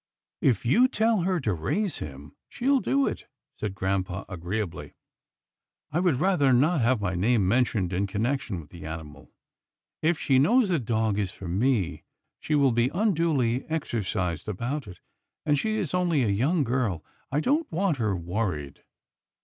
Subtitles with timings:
[0.41, 3.27] "If you tell her to raise him, she'll do it,"
[3.59, 4.95] said grampa agreeably."
[5.93, 9.29] I would rather not have my name mentioned in connection with the animal.
[10.01, 12.01] If she knows the dog is for me,
[12.39, 14.97] she will be unduly exercised about it,
[15.45, 17.03] and 102 'TILDA JANE'S ORPHANS she is only a young girl.
[17.31, 18.83] I don't want her wor ried."